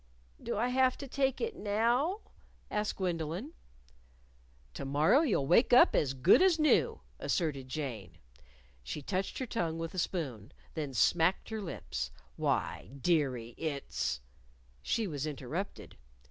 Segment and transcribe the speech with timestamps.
[0.41, 2.21] "Do I have to take it now?"
[2.71, 3.53] asked Gwendolyn.
[4.73, 8.17] "To morrow you'll wake up as good as new," asserted Jane.
[8.81, 12.09] She touched her tongue with the spoon, then smacked her lips.
[12.35, 14.21] "Why, dearie, it's"
[14.81, 15.97] She was interrupted.